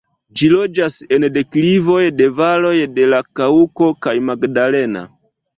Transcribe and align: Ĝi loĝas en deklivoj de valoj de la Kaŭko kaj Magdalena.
Ĝi 0.39 0.47
loĝas 0.53 0.95
en 1.17 1.25
deklivoj 1.35 1.99
de 2.21 2.29
valoj 2.39 2.73
de 2.97 3.05
la 3.15 3.21
Kaŭko 3.41 3.91
kaj 4.07 4.19
Magdalena. 4.31 5.09